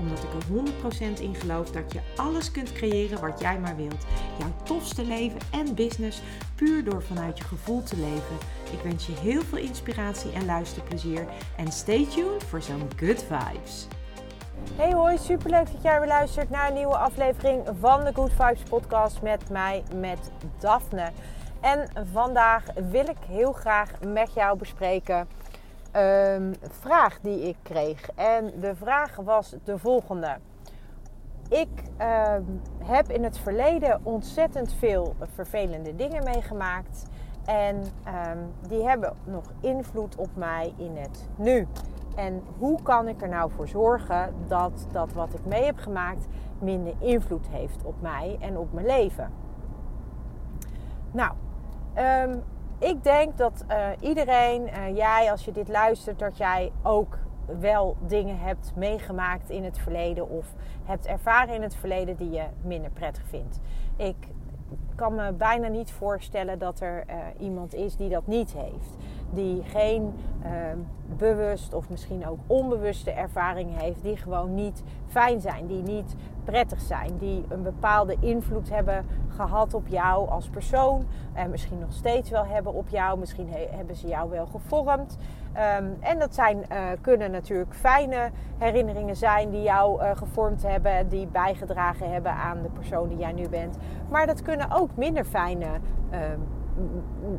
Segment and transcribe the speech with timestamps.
[0.00, 4.06] Omdat ik er 100% in geloof dat je alles kunt creëren wat jij maar wilt.
[4.38, 6.22] Jouw tofste leven en business
[6.54, 8.36] puur door vanuit je gevoel te leven.
[8.72, 11.26] Ik wens je heel veel inspiratie en luisterplezier.
[11.56, 13.86] En stay tuned voor zo'n good vibes.
[14.76, 18.62] Hey hoi, superleuk dat jij weer luistert naar een nieuwe aflevering van de Good Vibes
[18.68, 21.10] podcast met mij, met Daphne.
[21.60, 25.28] En vandaag wil ik heel graag met jou bespreken
[25.92, 28.10] een vraag die ik kreeg.
[28.14, 30.36] En de vraag was de volgende.
[31.48, 32.42] Ik ehm,
[32.84, 37.06] heb in het verleden ontzettend veel vervelende dingen meegemaakt.
[37.44, 41.66] En ehm, die hebben nog invloed op mij in het nu.
[42.16, 46.26] En hoe kan ik er nou voor zorgen dat dat wat ik mee heb gemaakt
[46.58, 49.30] minder invloed heeft op mij en op mijn leven?
[51.10, 51.32] Nou,
[51.94, 52.36] ehm,
[52.80, 57.18] ik denk dat uh, iedereen, uh, jij als je dit luistert, dat jij ook
[57.60, 60.46] wel dingen hebt meegemaakt in het verleden of
[60.84, 63.60] hebt ervaren in het verleden die je minder prettig vindt.
[63.96, 64.16] Ik
[64.94, 68.96] kan me bijna niet voorstellen dat er uh, iemand is die dat niet heeft.
[69.30, 70.14] Die geen
[70.44, 70.50] uh,
[71.16, 76.14] bewust of misschien ook onbewuste ervaringen heeft, die gewoon niet fijn zijn, die niet
[76.44, 81.92] prettig zijn, die een bepaalde invloed hebben gehad op jou als persoon en misschien nog
[81.92, 83.18] steeds wel hebben op jou.
[83.18, 85.16] Misschien he hebben ze jou wel gevormd.
[85.78, 91.08] Um, en dat zijn, uh, kunnen natuurlijk fijne herinneringen zijn die jou uh, gevormd hebben,
[91.08, 93.76] die bijgedragen hebben aan de persoon die jij nu bent.
[94.08, 95.66] Maar dat kunnen ook minder fijne
[96.12, 96.18] uh,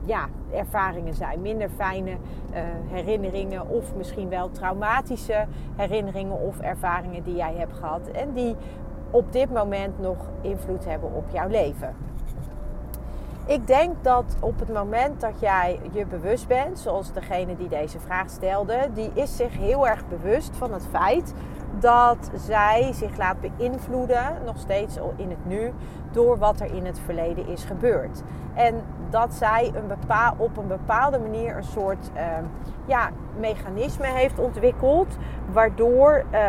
[0.06, 2.18] ja, ervaringen zijn, minder fijne uh,
[2.88, 8.56] herinneringen of misschien wel traumatische herinneringen of ervaringen die jij hebt gehad en die
[9.12, 11.96] op dit moment nog invloed hebben op jouw leven.
[13.46, 18.00] Ik denk dat op het moment dat jij je bewust bent, zoals degene die deze
[18.00, 21.34] vraag stelde, die is zich heel erg bewust van het feit
[21.80, 25.72] dat zij zich laat beïnvloeden, nog steeds in het nu,
[26.12, 28.24] door wat er in het verleden is gebeurd.
[28.54, 32.22] En dat zij een bepaal, op een bepaalde manier een soort uh,
[32.86, 35.18] ja, mechanisme heeft ontwikkeld,
[35.52, 36.40] waardoor uh,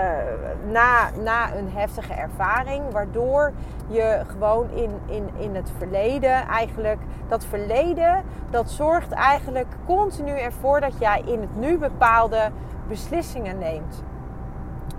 [0.70, 3.52] na, na een heftige ervaring, waardoor
[3.88, 10.80] je gewoon in, in, in het verleden eigenlijk, dat verleden, dat zorgt eigenlijk continu ervoor
[10.80, 12.50] dat jij in het nu bepaalde
[12.88, 14.02] beslissingen neemt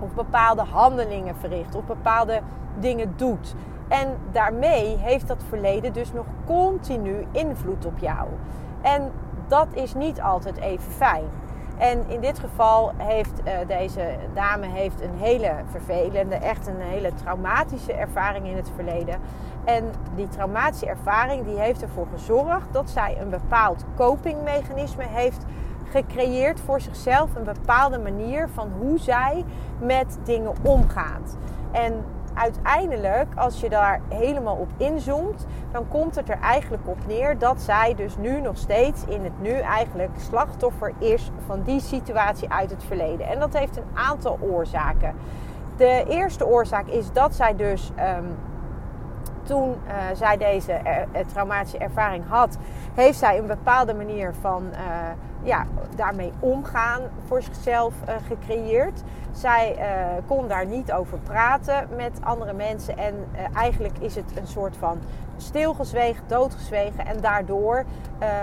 [0.00, 2.40] of bepaalde handelingen verricht of bepaalde
[2.78, 3.54] dingen doet.
[3.88, 8.28] En daarmee heeft dat verleden dus nog continu invloed op jou.
[8.82, 9.10] En
[9.48, 11.24] dat is niet altijd even fijn.
[11.78, 17.14] En in dit geval heeft uh, deze dame heeft een hele vervelende, echt een hele
[17.14, 19.20] traumatische ervaring in het verleden.
[19.64, 19.84] En
[20.14, 25.44] die traumatische ervaring die heeft ervoor gezorgd dat zij een bepaald copingmechanisme heeft
[25.90, 29.44] gecreëerd voor zichzelf een bepaalde manier van hoe zij
[29.78, 31.36] met dingen omgaat.
[31.72, 37.38] En uiteindelijk, als je daar helemaal op inzoomt, dan komt het er eigenlijk op neer
[37.38, 42.50] dat zij dus nu nog steeds in het nu eigenlijk slachtoffer is van die situatie
[42.50, 43.26] uit het verleden.
[43.26, 45.14] En dat heeft een aantal oorzaken.
[45.76, 48.36] De eerste oorzaak is dat zij dus um,
[49.42, 52.58] toen uh, zij deze er, traumatische ervaring had,
[52.94, 54.62] heeft zij een bepaalde manier van
[55.44, 55.66] ja,
[55.96, 59.02] daarmee omgaan voor zichzelf uh, gecreëerd.
[59.32, 59.76] Zij
[60.26, 63.14] kon daar niet over praten met andere mensen en
[63.54, 64.98] eigenlijk is het een soort van
[65.36, 67.06] stilgezwegen, doodgezwegen.
[67.06, 67.84] En daardoor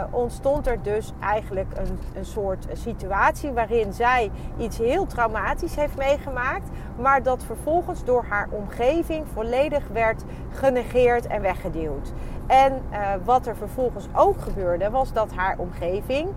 [0.09, 6.69] ontstond er dus eigenlijk een, een soort situatie waarin zij iets heel traumatisch heeft meegemaakt,
[7.00, 12.11] maar dat vervolgens door haar omgeving volledig werd genegeerd en weggeduwd.
[12.47, 12.81] En
[13.23, 16.29] wat er vervolgens ook gebeurde, was dat haar omgeving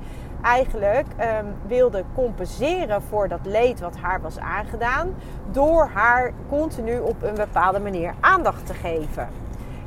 [0.44, 5.14] eigenlijk um, wilde compenseren voor dat leed wat haar was aangedaan,
[5.50, 9.28] door haar continu op een bepaalde manier aandacht te geven.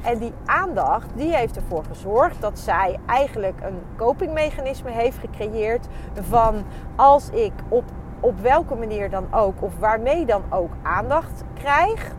[0.02, 6.64] En die aandacht die heeft ervoor gezorgd dat zij eigenlijk een copingmechanisme heeft gecreëerd van
[6.96, 7.84] als ik op,
[8.20, 12.12] op welke manier dan ook of waarmee dan ook aandacht krijg,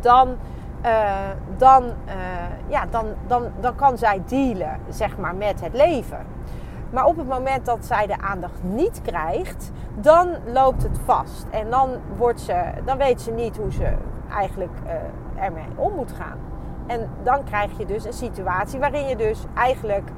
[0.00, 0.36] dan,
[0.84, 1.12] uh,
[1.56, 2.12] dan, uh,
[2.68, 6.26] ja, dan, dan, dan kan zij dealen zeg maar, met het leven.
[6.92, 11.46] Maar op het moment dat zij de aandacht niet krijgt, dan loopt het vast.
[11.50, 13.94] En dan, wordt ze, dan weet ze niet hoe ze
[14.30, 16.38] eigenlijk uh, ermee om moet gaan.
[16.86, 20.10] En dan krijg je dus een situatie waarin je dus eigenlijk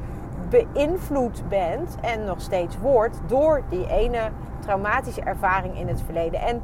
[0.49, 4.21] beïnvloed bent en nog steeds wordt door die ene
[4.59, 6.41] traumatische ervaring in het verleden.
[6.41, 6.63] En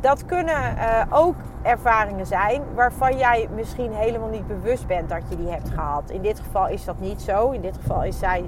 [0.00, 5.36] dat kunnen uh, ook ervaringen zijn waarvan jij misschien helemaal niet bewust bent dat je
[5.36, 6.10] die hebt gehad.
[6.10, 7.50] In dit geval is dat niet zo.
[7.50, 8.44] In dit geval is zij,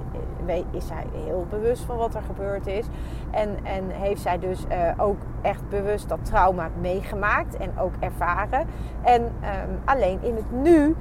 [0.47, 2.85] eh, is zij heel bewust van wat er gebeurd is.
[3.31, 8.67] En, en heeft zij dus uh, ook echt bewust dat trauma meegemaakt en ook ervaren.
[9.01, 10.95] En um, alleen in het nu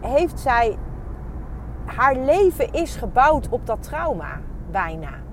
[0.00, 0.78] heeft zij.
[1.84, 4.40] Haar leven is gebouwd op dat trauma,
[4.70, 5.23] bijna.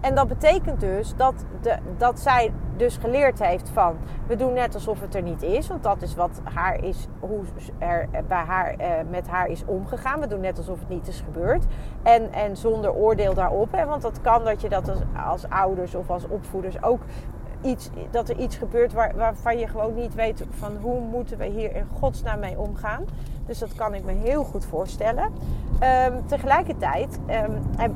[0.00, 4.74] En dat betekent dus dat, de, dat zij dus geleerd heeft van we doen net
[4.74, 5.68] alsof het er niet is.
[5.68, 7.42] Want dat is wat haar is, hoe
[7.78, 10.20] er bij haar, eh, met haar is omgegaan.
[10.20, 11.64] We doen net alsof het niet is gebeurd.
[12.02, 13.72] En, en zonder oordeel daarop.
[13.72, 14.92] Hè, want dat kan dat je dat
[15.26, 17.00] als, ouders of als opvoeders ook
[17.62, 21.44] iets, dat er iets gebeurt waar, waarvan je gewoon niet weet van hoe moeten we
[21.44, 23.04] hier in godsnaam mee omgaan.
[23.46, 25.24] Dus dat kan ik me heel goed voorstellen.
[25.24, 27.90] Um, tegelijkertijd um,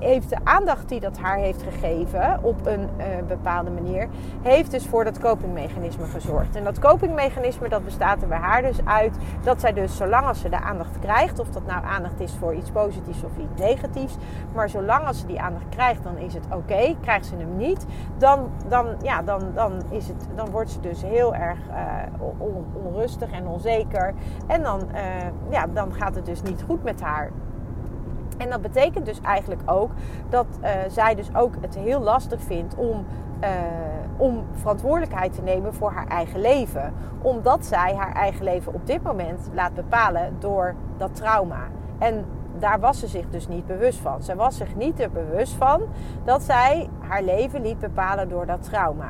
[0.00, 4.08] heeft de aandacht die dat haar heeft gegeven op een uh, bepaalde manier,
[4.42, 6.56] heeft dus voor dat copingmechanisme gezorgd.
[6.56, 10.40] En dat copingmechanisme dat bestaat er bij haar dus uit dat zij dus zolang als
[10.40, 14.16] ze de aandacht krijgt, of dat nou aandacht is voor iets positiefs of iets negatiefs,
[14.54, 16.96] maar zolang als ze die aandacht krijgt, dan is het oké.
[17.00, 17.86] Krijgt ze hem niet,
[18.18, 21.58] dan, dan, ja, dan, dan, is het, dan wordt ze dus heel erg
[22.38, 24.14] on, onrustig en onzeker.
[24.46, 25.00] En dan, uh,
[25.50, 27.30] ja, dan gaat het dus niet goed met haar.
[28.40, 29.90] En dat betekent dus eigenlijk ook
[30.28, 33.04] dat uh, zij dus ook het heel lastig vindt om,
[33.42, 33.48] uh,
[34.16, 36.92] om verantwoordelijkheid te nemen voor haar eigen leven.
[37.22, 41.68] Omdat zij haar eigen leven op dit moment laat bepalen door dat trauma.
[41.98, 42.24] En
[42.58, 44.22] daar was ze zich dus niet bewust van.
[44.22, 45.82] Ze was zich niet er bewust van
[46.24, 49.08] dat zij haar leven liet bepalen door dat trauma.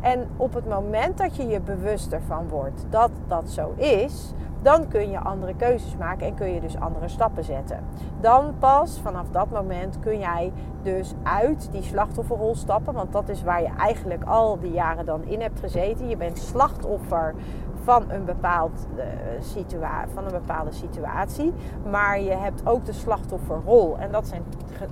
[0.00, 4.32] En op het moment dat je je bewuster van wordt dat dat zo is,
[4.66, 7.84] dan kun je andere keuzes maken en kun je dus andere stappen zetten.
[8.20, 10.52] Dan pas vanaf dat moment kun jij
[10.82, 15.24] dus uit die slachtofferrol stappen, want dat is waar je eigenlijk al die jaren dan
[15.24, 16.08] in hebt gezeten.
[16.08, 17.34] Je bent slachtoffer
[17.82, 19.82] van een, bepaald, uh,
[20.14, 21.52] van een bepaalde situatie.
[21.90, 23.96] Maar je hebt ook de slachtofferrol.
[23.98, 24.42] En dat zijn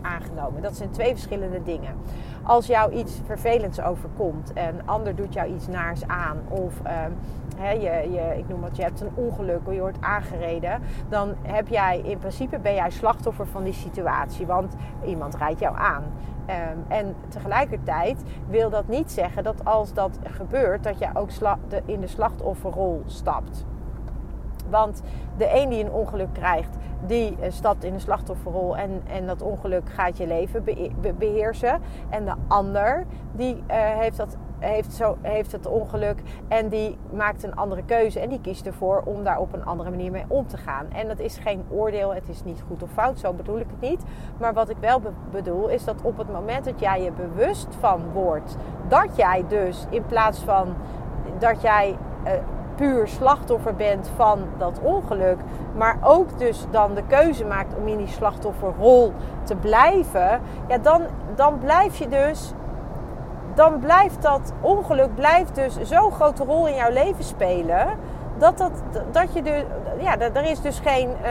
[0.02, 0.62] aangenomen.
[0.62, 1.94] Dat zijn twee verschillende dingen.
[2.46, 6.38] Als jou iets vervelends overkomt en een ander doet jou iets naars aan.
[6.48, 10.82] Of uh, je, je, ik noem het, je hebt een ongeluk of je wordt aangereden.
[11.08, 14.46] Dan heb jij in principe ben jij slachtoffer van die situatie.
[14.46, 14.74] Want
[15.04, 16.04] iemand rijdt jou aan.
[16.48, 21.28] Um, en tegelijkertijd wil dat niet zeggen dat als dat gebeurt, dat je ook
[21.84, 23.64] in de slachtofferrol stapt.
[24.70, 25.02] Want
[25.36, 26.76] de een die een ongeluk krijgt,
[27.06, 30.64] die uh, stapt in de slachtofferrol en, en dat ongeluk gaat je leven
[31.18, 31.80] beheersen.
[32.08, 37.42] En de ander die uh, heeft dat heeft, zo, heeft het ongeluk en die maakt
[37.42, 40.46] een andere keuze en die kiest ervoor om daar op een andere manier mee om
[40.46, 40.86] te gaan.
[40.92, 43.90] En dat is geen oordeel, het is niet goed of fout, zo bedoel ik het
[43.90, 44.02] niet.
[44.38, 48.12] Maar wat ik wel bedoel is dat op het moment dat jij je bewust van
[48.12, 48.56] wordt
[48.88, 50.74] dat jij dus in plaats van
[51.38, 52.32] dat jij uh,
[52.76, 55.38] puur slachtoffer bent van dat ongeluk,
[55.76, 59.12] maar ook dus dan de keuze maakt om in die slachtofferrol
[59.42, 61.02] te blijven, ja, dan,
[61.34, 62.54] dan blijf je dus
[63.54, 67.86] dan blijft dat ongeluk blijft dus zo'n grote rol in jouw leven spelen.
[68.38, 68.72] Dat, dat,
[69.12, 69.62] dat je dus,
[69.98, 71.28] ja, er is dus geen, uh,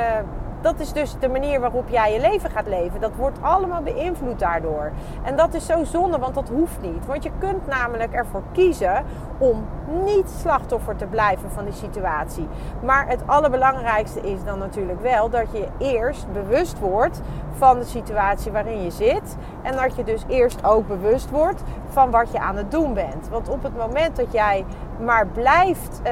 [0.63, 3.01] dat is dus de manier waarop jij je leven gaat leven.
[3.01, 4.91] Dat wordt allemaal beïnvloed daardoor.
[5.23, 7.05] En dat is zo zonde, want dat hoeft niet.
[7.05, 9.03] Want je kunt namelijk ervoor kiezen
[9.37, 9.65] om
[10.05, 12.47] niet slachtoffer te blijven van die situatie.
[12.81, 17.21] Maar het allerbelangrijkste is dan natuurlijk wel dat je eerst bewust wordt
[17.57, 19.37] van de situatie waarin je zit.
[19.61, 23.29] En dat je dus eerst ook bewust wordt van wat je aan het doen bent.
[23.29, 24.65] Want op het moment dat jij
[24.99, 26.11] maar blijft uh,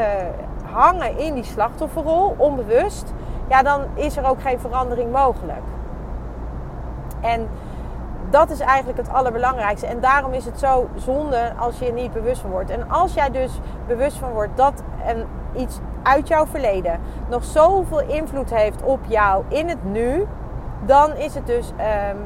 [0.71, 3.13] hangen in die slachtofferrol, onbewust
[3.51, 5.61] ja, dan is er ook geen verandering mogelijk.
[7.21, 7.47] En
[8.29, 9.87] dat is eigenlijk het allerbelangrijkste.
[9.87, 12.69] En daarom is het zo zonde als je er niet bewust van wordt.
[12.69, 18.01] En als jij dus bewust van wordt dat een, iets uit jouw verleden nog zoveel
[18.01, 20.27] invloed heeft op jou in het nu,
[20.85, 22.17] dan is het dus um,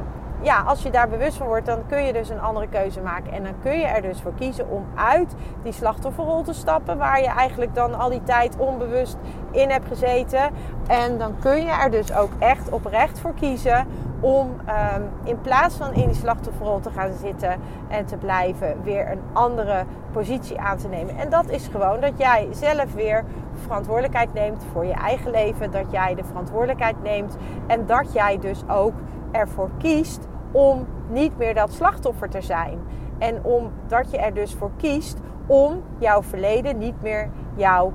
[0.46, 3.32] ja, als je daar bewust van wordt, dan kun je dus een andere keuze maken.
[3.32, 7.20] En dan kun je er dus voor kiezen om uit die slachtofferrol te stappen, waar
[7.20, 9.16] je eigenlijk dan al die tijd onbewust
[9.50, 10.50] in hebt gezeten.
[10.86, 13.86] En dan kun je er dus ook echt oprecht voor kiezen
[14.20, 14.46] om
[14.94, 19.22] um, in plaats van in die slachtofferrol te gaan zitten en te blijven, weer een
[19.32, 21.16] andere positie aan te nemen.
[21.16, 23.24] En dat is gewoon dat jij zelf weer
[23.54, 25.70] verantwoordelijkheid neemt voor je eigen leven.
[25.70, 27.36] Dat jij de verantwoordelijkheid neemt
[27.66, 28.94] en dat jij dus ook
[29.32, 32.78] ervoor kiest om niet meer dat slachtoffer te zijn.
[33.18, 37.92] En omdat je er dus voor kiest om jouw verleden niet meer jouw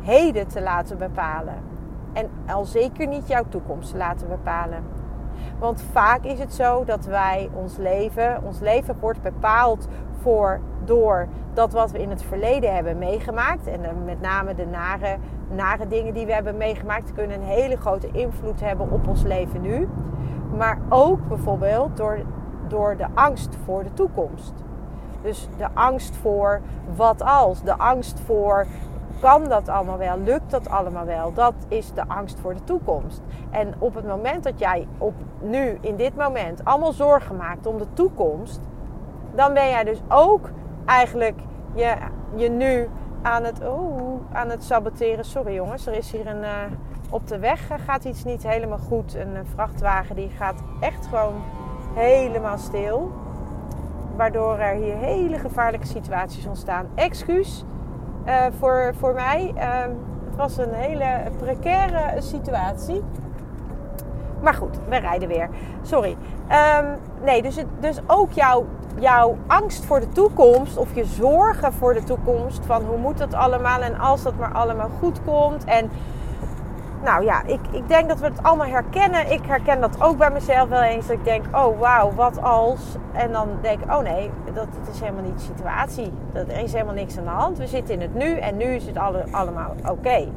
[0.00, 1.54] heden te laten bepalen.
[2.12, 4.84] En al zeker niet jouw toekomst te laten bepalen.
[5.58, 9.88] Want vaak is het zo dat wij ons leven, ons leven wordt bepaald
[10.20, 13.66] voor, door dat wat we in het verleden hebben meegemaakt.
[13.66, 15.16] En met name de nare,
[15.50, 19.60] nare dingen die we hebben meegemaakt kunnen een hele grote invloed hebben op ons leven
[19.60, 19.88] nu.
[20.56, 22.18] Maar ook bijvoorbeeld door,
[22.68, 24.52] door de angst voor de toekomst.
[25.22, 26.60] Dus de angst voor
[26.96, 28.66] wat als, de angst voor
[29.20, 30.18] kan dat allemaal wel?
[30.18, 31.32] Lukt dat allemaal wel?
[31.32, 33.22] Dat is de angst voor de toekomst.
[33.50, 37.78] En op het moment dat jij op nu, in dit moment, allemaal zorgen maakt om
[37.78, 38.60] de toekomst,
[39.34, 40.50] dan ben jij dus ook
[40.84, 41.38] eigenlijk
[41.74, 41.94] je,
[42.34, 42.88] je nu
[43.22, 45.24] aan het, oh, aan het saboteren.
[45.24, 46.42] Sorry jongens, er is hier een.
[46.42, 46.50] Uh,
[47.14, 49.14] op de weg gaat iets niet helemaal goed.
[49.14, 51.42] Een vrachtwagen die gaat echt gewoon
[51.94, 53.12] helemaal stil.
[54.16, 56.86] Waardoor er hier hele gevaarlijke situaties ontstaan.
[56.94, 57.64] Excuus
[58.26, 59.52] uh, voor, voor mij.
[59.56, 59.62] Uh,
[60.24, 63.02] het was een hele precaire situatie.
[64.42, 65.48] Maar goed, we rijden weer.
[65.82, 66.16] Sorry.
[66.80, 66.86] Um,
[67.24, 68.66] nee, dus, het, dus ook jouw,
[68.98, 72.66] jouw angst voor de toekomst of je zorgen voor de toekomst.
[72.66, 75.64] Van hoe moet dat allemaal en als dat maar allemaal goed komt.
[75.64, 75.90] En
[77.04, 79.32] nou ja, ik, ik denk dat we het allemaal herkennen.
[79.32, 81.06] Ik herken dat ook bij mezelf wel eens.
[81.06, 82.80] Dat ik denk, oh wauw, wat als?
[83.12, 86.12] En dan denk ik, oh nee, dat, is helemaal niet de situatie.
[86.32, 87.58] Dat, er is helemaal niks aan de hand.
[87.58, 90.28] We zitten in het nu en nu is het alle, allemaal oké.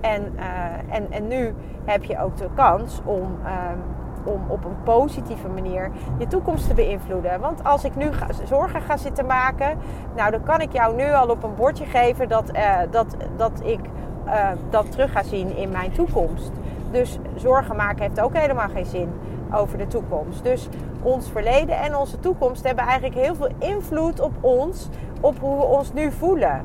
[0.00, 3.82] En, uh, en, en nu heb je ook de kans om, um,
[4.24, 7.40] om op een positieve manier je toekomst te beïnvloeden.
[7.40, 8.10] Want als ik nu
[8.44, 9.78] zorgen ga zitten maken,
[10.16, 13.60] nou dan kan ik jou nu al op een bordje geven dat, uh, dat, dat
[13.64, 13.80] ik
[14.26, 16.50] uh, dat terug ga zien in mijn toekomst.
[16.90, 19.08] Dus zorgen maken heeft ook helemaal geen zin
[19.52, 20.44] over de toekomst.
[20.44, 20.68] Dus
[21.02, 24.88] ons verleden en onze toekomst hebben eigenlijk heel veel invloed op ons,
[25.20, 26.64] op hoe we ons nu voelen.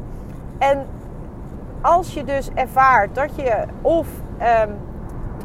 [0.57, 0.85] En
[1.81, 4.07] als je dus ervaart dat je of,
[4.65, 4.75] um,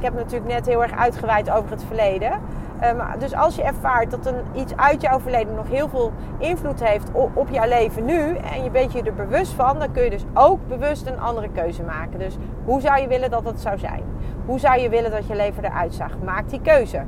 [0.03, 2.41] ik heb natuurlijk net heel erg uitgeweid over het verleden,
[2.83, 6.85] Ehm, dus als je ervaart dat een, iets uit jouw verleden nog heel veel invloed
[6.85, 10.03] heeft op, op jouw leven nu en je bent je er bewust van, dan kun
[10.03, 12.19] je dus ook bewust een andere keuze maken.
[12.19, 14.03] Dus hoe zou je willen dat het zou zijn?
[14.47, 16.11] Hoe zou je willen dat je leven eruit zag?
[16.25, 17.03] Maak die keuze.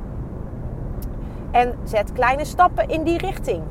[1.51, 3.61] En zet kleine stappen in die richting.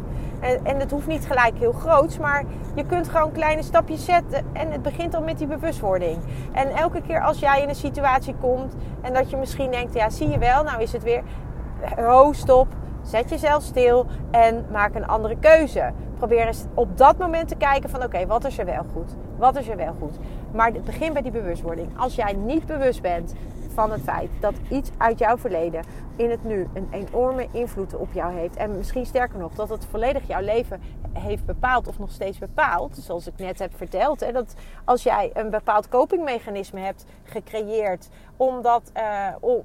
[0.45, 4.45] En, en het hoeft niet gelijk heel groots, maar je kunt gewoon kleine stapjes zetten.
[4.53, 6.19] En het begint al met die bewustwording.
[6.53, 10.11] En elke keer als jij in een situatie komt en dat je misschien denkt, ja
[10.11, 11.23] zie je wel, nou is het weer
[11.97, 12.67] ho, stop.
[13.03, 15.93] Zet jezelf stil en maak een andere keuze.
[16.17, 19.17] Probeer eens op dat moment te kijken van oké, wat is er wel goed?
[19.37, 20.19] Wat is er wel goed?
[20.53, 21.99] Maar begin bij die bewustwording.
[21.99, 23.35] Als jij niet bewust bent
[23.75, 25.85] van het feit dat iets uit jouw verleden
[26.17, 28.57] in het nu een enorme invloed op jou heeft.
[28.57, 30.81] En misschien sterker nog, dat het volledig jouw leven
[31.13, 32.97] heeft bepaald of nog steeds bepaalt.
[32.97, 34.21] Zoals ik net heb verteld.
[34.21, 34.55] Hè, dat
[34.85, 38.93] als jij een bepaald copingmechanisme hebt gecreëerd om, dat,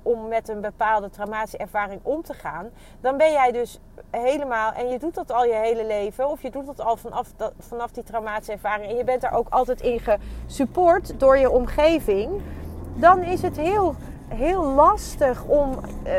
[0.01, 2.69] om met een bepaalde traumatische ervaring om te gaan.
[3.01, 6.29] Dan ben jij dus helemaal, en je doet dat al je hele leven.
[6.29, 8.89] Of je doet dat al vanaf, vanaf die traumatische ervaring.
[8.89, 12.41] En je bent daar ook altijd in gesupport door je omgeving
[12.99, 13.95] dan is het heel,
[14.27, 16.13] heel lastig om uh,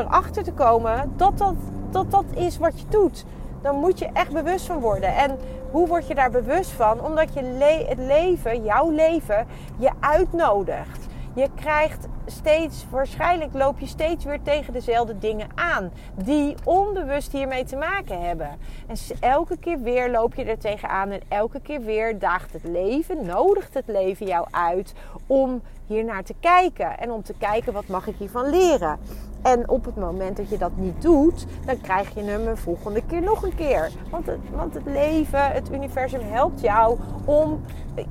[0.00, 1.54] erachter te komen dat dat,
[1.90, 3.24] dat dat is wat je doet.
[3.62, 5.16] Dan moet je echt bewust van worden.
[5.16, 5.38] En
[5.70, 7.04] hoe word je daar bewust van?
[7.04, 7.40] Omdat je
[7.88, 9.46] het leven, jouw leven,
[9.78, 11.06] je uitnodigt.
[11.34, 15.90] Je krijgt steeds, waarschijnlijk loop je steeds weer tegen dezelfde dingen aan.
[16.14, 18.48] Die onbewust hiermee te maken hebben.
[18.86, 21.10] En elke keer weer loop je er tegenaan.
[21.10, 24.94] En elke keer weer daagt het leven, nodigt het leven jou uit
[25.26, 25.62] om
[25.92, 26.98] hier naar te kijken.
[26.98, 28.98] En om te kijken wat mag ik hiervan leren.
[29.42, 33.02] En op het moment dat je dat niet doet, dan krijg je hem een volgende
[33.06, 33.90] keer nog een keer.
[34.10, 37.60] Want het, want het leven, het universum helpt jou om,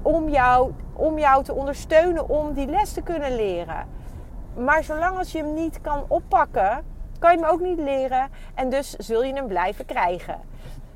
[0.02, 0.72] om jou
[1.02, 3.88] om jou te ondersteunen om die les te kunnen leren.
[4.56, 6.84] Maar zolang als je hem niet kan oppakken,
[7.20, 8.30] kan je hem ook niet leren.
[8.54, 10.40] En dus zul je hem blijven krijgen.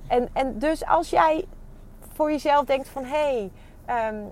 [0.07, 1.45] En, en dus als jij
[2.13, 3.03] voor jezelf denkt van...
[3.03, 3.49] hé,
[3.87, 4.31] hey, um,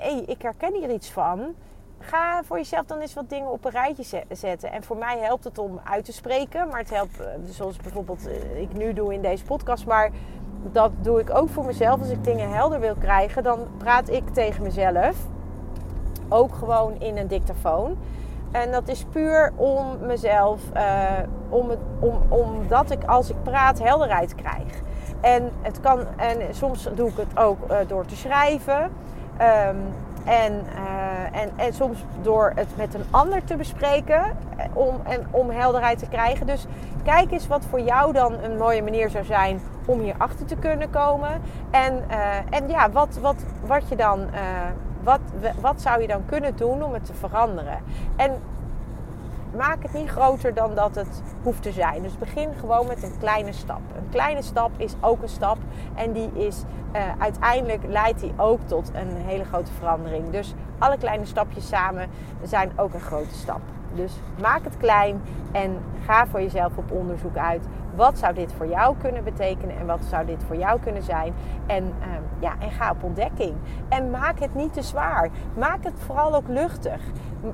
[0.00, 1.54] hey, ik herken hier iets van...
[2.02, 4.72] Ga voor jezelf dan eens wat dingen op een rijtje zetten.
[4.72, 6.68] En voor mij helpt het om uit te spreken.
[6.68, 9.86] Maar het helpt, eh, zoals bijvoorbeeld eh, ik nu doe in deze podcast.
[9.86, 10.10] Maar
[10.72, 12.00] dat doe ik ook voor mezelf.
[12.00, 15.16] Als ik dingen helder wil krijgen, dan praat ik tegen mezelf.
[16.28, 17.98] Ook gewoon in een dictafoon.
[18.50, 21.10] En dat is puur om mezelf, uh,
[21.48, 24.82] om om, omdat ik als ik praat helderheid krijg.
[25.20, 28.90] En, het kan, en soms doe ik het ook door te schrijven.
[29.40, 29.76] Um,
[30.24, 34.22] en, uh, en, en soms door het met een ander te bespreken
[34.72, 36.46] om, en, om helderheid te krijgen.
[36.46, 36.66] Dus
[37.04, 40.90] kijk eens wat voor jou dan een mooie manier zou zijn om hierachter te kunnen
[40.90, 41.40] komen.
[41.70, 44.28] En, uh, en ja, wat, wat, wat je dan
[45.02, 45.20] wat,
[45.60, 47.78] wat zou je dan kunnen doen om het te veranderen?
[48.16, 48.32] En
[49.56, 52.02] maak het niet groter dan dat het hoeft te zijn.
[52.02, 53.80] Dus begin gewoon met een kleine stap.
[53.96, 55.58] Een kleine stap is ook een stap.
[55.94, 60.30] En die is uh, uiteindelijk leidt die ook tot een hele grote verandering.
[60.30, 62.08] Dus alle kleine stapjes samen
[62.42, 63.60] zijn ook een grote stap.
[63.94, 67.66] Dus maak het klein en ga voor jezelf op onderzoek uit.
[67.94, 71.34] Wat zou dit voor jou kunnen betekenen en wat zou dit voor jou kunnen zijn?
[71.66, 73.54] En, ehm, ja, en ga op ontdekking.
[73.88, 75.30] En maak het niet te zwaar.
[75.58, 77.00] Maak het vooral ook luchtig.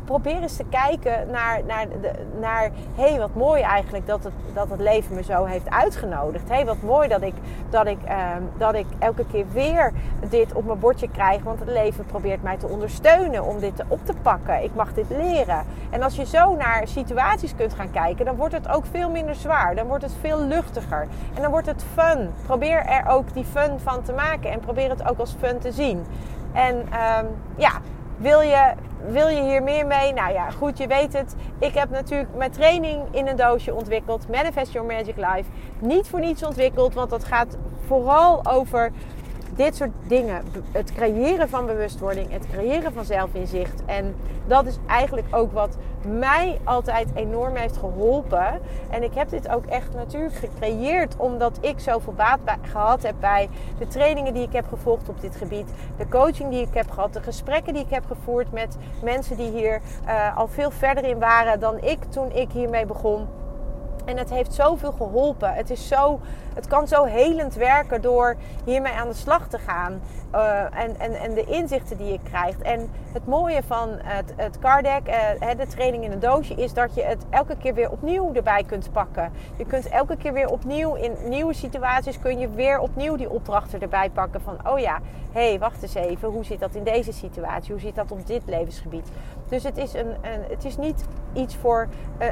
[0.05, 4.71] Probeer eens te kijken naar, naar, de, naar hey, wat mooi eigenlijk dat het, dat
[4.71, 6.49] het leven me zo heeft uitgenodigd.
[6.49, 7.35] hey, wat mooi dat ik,
[7.71, 9.93] dat, ik, ehm, dat ik elke keer weer
[10.28, 11.43] dit op mijn bordje krijg.
[11.43, 14.62] Want het leven probeert mij te ondersteunen om dit op te pakken.
[14.62, 15.64] Ik mag dit leren.
[15.90, 19.35] En als je zo naar situaties kunt gaan kijken, dan wordt het ook veel minder
[19.35, 19.75] zwaar.
[19.75, 21.07] Dan wordt het veel luchtiger.
[21.35, 22.31] En dan wordt het fun.
[22.47, 24.50] Probeer er ook die fun van te maken.
[24.50, 26.05] En probeer het ook als fun te zien.
[26.52, 27.26] En um,
[27.57, 27.73] ja,
[28.16, 28.73] wil je,
[29.08, 30.12] wil je hier meer mee?
[30.12, 31.35] Nou ja, goed, je weet het.
[31.58, 34.28] Ik heb natuurlijk mijn training in een doosje ontwikkeld.
[34.28, 35.50] Manifest Your Magic Life.
[35.78, 37.56] Niet voor niets ontwikkeld, want dat gaat
[37.87, 38.92] vooral over
[39.56, 40.42] dit soort dingen.
[40.72, 43.84] Het creëren van bewustwording, het creëren van zelfinzicht.
[43.86, 44.14] En
[44.46, 48.60] dat is eigenlijk ook wat mij altijd enorm heeft geholpen.
[48.90, 53.14] En ik heb dit ook echt natuurlijk gecreëerd omdat ik zoveel baat bij, gehad heb
[53.20, 53.48] bij
[53.78, 55.72] de trainingen die ik heb gevolgd op dit gebied.
[55.96, 59.50] De coaching die ik heb gehad, de gesprekken die ik heb gevoerd met mensen die
[59.50, 63.26] hier uh, al veel verder in waren dan ik toen ik hiermee begon.
[64.06, 65.54] En het heeft zoveel geholpen.
[65.54, 66.20] Het, is zo,
[66.54, 70.00] het kan zo helend werken door hiermee aan de slag te gaan.
[70.34, 72.62] Uh, en, en, en de inzichten die je krijgt.
[72.62, 77.02] En het mooie van het, het uh, de training in een doosje, is dat je
[77.02, 79.32] het elke keer weer opnieuw erbij kunt pakken.
[79.56, 83.80] Je kunt elke keer weer opnieuw in nieuwe situaties kun je weer opnieuw die opdrachten
[83.80, 84.40] erbij pakken.
[84.40, 84.98] Van oh ja,
[85.32, 86.28] hé, hey, wacht eens even.
[86.28, 87.72] Hoe zit dat in deze situatie?
[87.72, 89.08] Hoe zit dat op dit levensgebied?
[89.48, 90.14] Dus het is, een,
[90.48, 91.88] het is niet iets voor
[92.20, 92.28] uh,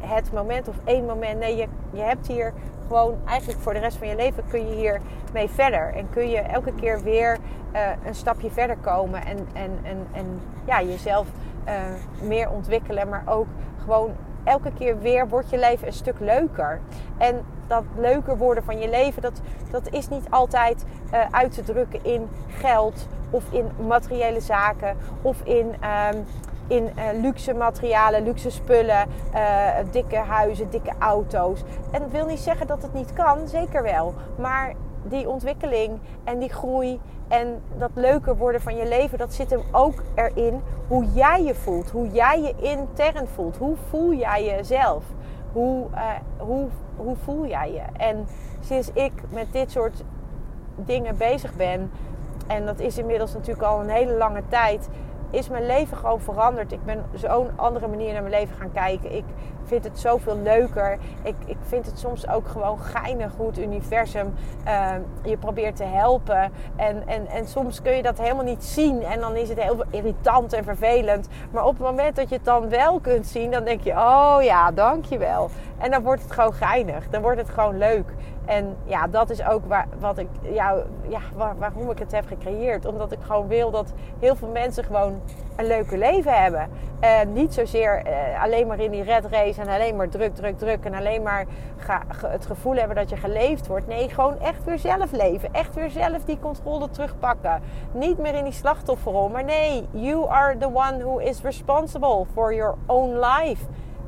[0.00, 1.38] het moment of één moment.
[1.38, 2.52] Nee, je, je hebt hier
[2.86, 5.00] gewoon eigenlijk voor de rest van je leven kun je hier
[5.32, 5.94] mee verder.
[5.94, 7.38] En kun je elke keer weer
[7.74, 9.26] uh, een stapje verder komen.
[9.26, 11.26] En, en, en, en ja, jezelf
[12.22, 13.08] meer ontwikkelen.
[13.08, 13.46] Maar ook
[13.82, 14.10] gewoon
[14.44, 16.80] elke keer weer wordt je leven een stuk leuker.
[17.18, 20.84] En dat leuker worden van je leven, dat, dat is niet altijd
[21.30, 26.24] uit te drukken in geld of in materiële zaken of in um,
[26.68, 31.62] in uh, luxe materialen, luxe spullen, uh, dikke huizen, dikke auto's.
[31.90, 34.14] En dat wil niet zeggen dat het niet kan, zeker wel.
[34.38, 39.50] Maar die ontwikkeling en die groei en dat leuker worden van je leven, dat zit
[39.50, 43.56] hem ook erin hoe jij je voelt, hoe jij je intern voelt.
[43.56, 45.04] Hoe voel jij jezelf?
[45.52, 47.82] Hoe, uh, hoe, hoe voel jij je?
[47.96, 48.26] En
[48.60, 50.04] sinds ik met dit soort
[50.76, 51.90] dingen bezig ben,
[52.48, 54.88] en dat is inmiddels natuurlijk al een hele lange tijd,
[55.30, 56.72] is mijn leven gewoon veranderd.
[56.72, 59.16] Ik ben zo'n andere manier naar mijn leven gaan kijken.
[59.16, 59.24] Ik
[59.64, 60.98] vind het zoveel leuker.
[61.22, 64.34] Ik, ik vind het soms ook gewoon geinig hoe het universum
[64.66, 64.90] uh,
[65.22, 66.52] je probeert te helpen.
[66.76, 69.02] En, en, en soms kun je dat helemaal niet zien.
[69.02, 71.28] En dan is het heel irritant en vervelend.
[71.50, 74.36] Maar op het moment dat je het dan wel kunt zien, dan denk je: oh
[74.40, 75.50] ja, dankjewel.
[75.78, 77.08] En dan wordt het gewoon geinig.
[77.08, 78.14] Dan wordt het gewoon leuk.
[78.44, 82.26] En ja, dat is ook waar, wat ik, jou, ja, waar, waarom ik het heb
[82.26, 82.86] gecreëerd.
[82.86, 85.20] Omdat ik gewoon wil dat heel veel mensen gewoon
[85.56, 86.68] een leuke leven hebben.
[87.00, 90.58] En niet zozeer uh, alleen maar in die red race en alleen maar druk, druk,
[90.58, 90.84] druk.
[90.84, 93.86] En alleen maar ga, het gevoel hebben dat je geleefd wordt.
[93.86, 95.52] Nee, gewoon echt weer zelf leven.
[95.52, 97.62] Echt weer zelf die controle terugpakken.
[97.92, 99.28] Niet meer in die slachtofferrol.
[99.28, 103.64] Maar nee, you are the one who is responsible for your own life.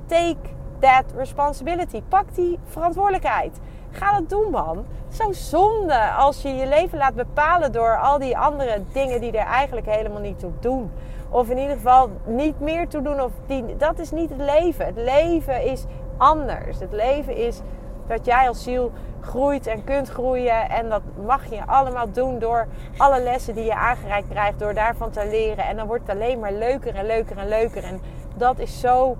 [0.06, 2.02] Take that responsibility.
[2.08, 3.58] Pak die verantwoordelijkheid.
[3.90, 4.86] Ga dat doen, man.
[5.08, 9.46] Zo zonde als je je leven laat bepalen door al die andere dingen die er
[9.46, 10.90] eigenlijk helemaal niet toe doen.
[11.28, 13.22] Of in ieder geval niet meer toe doen.
[13.22, 14.86] Of die, dat is niet het leven.
[14.86, 15.84] Het leven is
[16.16, 16.78] anders.
[16.78, 17.60] Het leven is
[18.06, 20.70] dat jij als ziel groeit en kunt groeien.
[20.70, 22.66] En dat mag je allemaal doen door
[22.96, 24.58] alle lessen die je aangereikt krijgt.
[24.58, 25.64] Door daarvan te leren.
[25.64, 27.84] En dan wordt het alleen maar leuker en leuker en leuker.
[27.84, 28.00] En
[28.36, 29.16] dat is zo...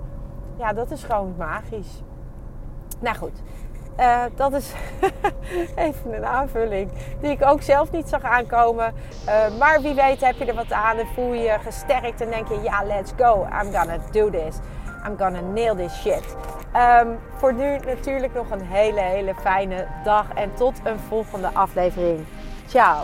[0.57, 2.01] Ja, dat is gewoon magisch.
[2.99, 3.41] Nou goed,
[3.99, 4.73] uh, dat is
[5.75, 8.93] even een aanvulling die ik ook zelf niet zag aankomen.
[9.27, 12.29] Uh, maar wie weet heb je er wat aan en voel je je gesterkt en
[12.29, 13.47] denk je, ja, let's go.
[13.61, 14.59] I'm gonna do this.
[15.07, 16.35] I'm gonna nail this shit.
[16.75, 22.25] Um, voor nu natuurlijk nog een hele, hele fijne dag en tot een volgende aflevering.
[22.67, 23.03] Ciao.